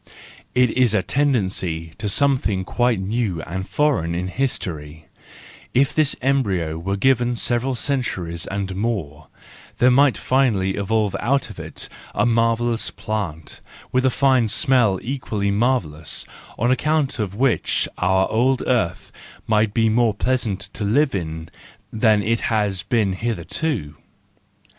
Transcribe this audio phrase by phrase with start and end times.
[0.55, 4.15] It is a tendency to something quite new 264 THE JOYFUL WISDOM, IV and foreign
[4.15, 5.05] in history:
[5.75, 9.27] if this embryo were given several centuries and more,
[9.77, 13.61] there might finally evolve out of it a marvellous plant,
[13.91, 16.25] with a smell equally marvellous,
[16.57, 19.11] on account of which our old earth
[19.45, 21.47] might be more pleasant to live in
[21.93, 23.93] than it has been hitherto.